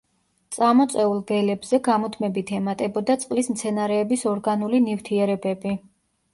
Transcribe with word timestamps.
წამოწეულ 0.55 1.21
ველებზე 1.31 1.79
გამუდმებით 1.89 2.55
ემატებოდა 2.61 3.19
წყლის 3.27 3.53
მცენარეების 3.55 4.27
ორგანული 4.35 4.85
ნივთიერებები. 4.91 5.79